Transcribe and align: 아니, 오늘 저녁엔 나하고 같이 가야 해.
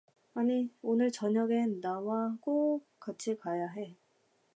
아니, 0.33 0.71
오늘 0.81 1.11
저녁엔 1.11 1.79
나하고 1.81 2.83
같이 2.99 3.37
가야 3.37 3.67
해. 3.67 3.95